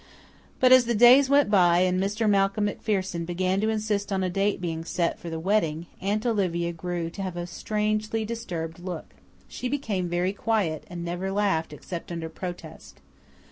[0.59, 2.27] But, as the days went by and Mr.
[2.27, 6.73] Malcolm MacPherson began to insist on a date being set for the wedding, Aunt Olivia
[6.73, 9.13] grew to have a strangely disturbed look.
[9.47, 12.99] She became very quiet, and never laughed except under protest.